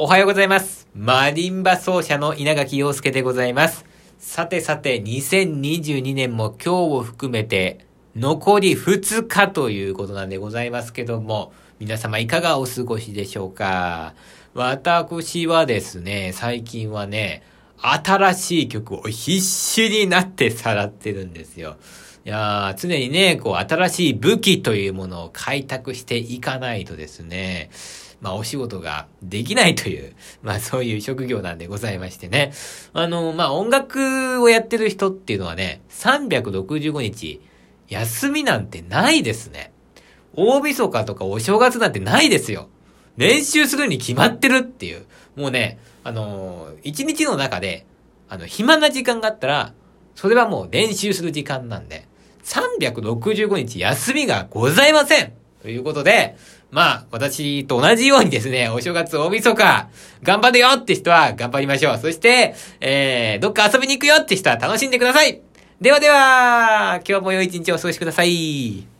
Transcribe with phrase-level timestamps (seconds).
[0.00, 0.86] おはようございます。
[0.94, 3.84] マリンバ奏者の稲垣陽介でございます。
[4.20, 7.84] さてさて、2022年も今日を含めて、
[8.14, 14.14] 残り2日ということなんでございますけども、皆様いかがお過ごしでしょうか
[14.54, 17.42] 私はですね、最近はね、
[17.80, 21.76] 新しい曲を必死になってさらってるんですよ。
[22.24, 27.70] いや、常にね、こう、新しい武器というものを開拓していかないとですね、
[28.20, 32.52] まあ、お仕事ができないという、 まあ、そういう職業なんでございましてね。
[32.92, 37.40] あの、まあ、音楽をやってる人っていうのはね、365日、
[37.88, 39.72] 休みなんてないですね。
[40.34, 42.68] 大晦日とかお正月なんてないですよ。
[43.16, 45.06] 練習するに決まってるっていう。
[45.38, 47.86] もうね、あのー一日の中で、
[48.28, 49.72] あの、暇な時間があったら、
[50.14, 52.06] それはもう練習する時間なんで、
[52.44, 56.36] 365日休みがございませんということで、
[56.70, 59.88] まあ、私と同じようにですね、お正月大晦日、
[60.22, 61.98] 頑張るよって人は頑張りましょう。
[61.98, 65.40] そして、えー、どっか遊びに行くよって人は楽しんでください
[65.80, 68.97] ではでは、今日も良い一日をお過ごしください。